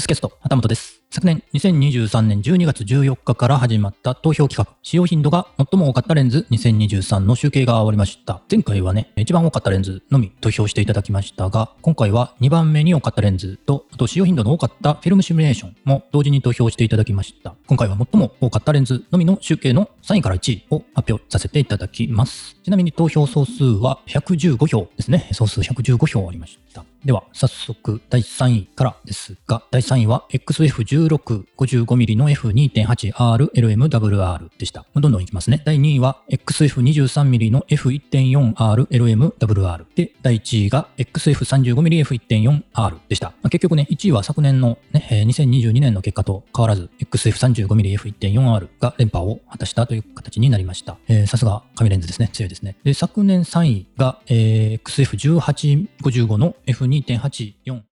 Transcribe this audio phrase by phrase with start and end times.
[0.00, 1.02] X キャスト、旗本です。
[1.10, 8.40] 昨年2023年12月14日から始まった投票企画、使用頻度が最も多かったレンズ2023の集計が終わりました。
[8.50, 17.54] 前回はね、一番多かったレンズのみ投票していただきましたが、今回は2番目に多かったレンズと、あと使用頻度の多かったフィルムシミュレーションも同時に投票していただきました。
[17.66, 22.56] 今回は最も多かったレンズのみの集計の3位から1位を発表させていただきます。
[22.64, 25.28] ちなみに投票総数は115票ですね。
[25.32, 26.84] 総数115票ありました。
[27.04, 34.84] では、早速第3位からですが、第3位は XF1655mm の F2.8RLMWR でした。
[34.94, 35.62] どんどんいきますね。
[35.64, 43.28] 第2位は XF23mm の F1.4RLMWR で、第1位が XF35mm F1.4R でした。
[43.28, 50.98] まあ結局ね、1位は昨年のね、え2022年の結果と変わらず XF35mm F1.4R が連覇を果たしたという形になりました。
[51.26, 52.28] さすが紙レンズですね。
[52.32, 52.76] 強いですね。
[52.84, 56.56] で、昨年3位が、えー XF1855 の
[56.90, 57.89] 2.84。